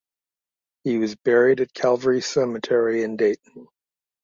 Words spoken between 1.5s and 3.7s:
at Calvary Cemetery in Dayton.